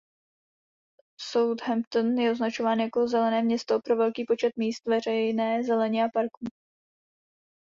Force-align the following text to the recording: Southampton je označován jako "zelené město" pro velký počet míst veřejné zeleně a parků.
Southampton 1.19 2.19
je 2.19 2.31
označován 2.31 2.79
jako 2.79 3.07
"zelené 3.07 3.41
město" 3.41 3.79
pro 3.81 3.95
velký 3.95 4.25
počet 4.25 4.57
míst 4.57 4.85
veřejné 4.85 5.63
zeleně 5.63 6.05
a 6.05 6.09
parků. 6.13 6.45